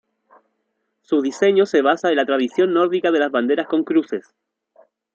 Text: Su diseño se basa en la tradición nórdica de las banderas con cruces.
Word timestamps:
Su 1.03 1.21
diseño 1.21 1.67
se 1.67 1.83
basa 1.83 2.09
en 2.09 2.15
la 2.15 2.25
tradición 2.25 2.73
nórdica 2.73 3.11
de 3.11 3.19
las 3.19 3.29
banderas 3.31 3.67
con 3.67 3.83
cruces. 3.83 4.33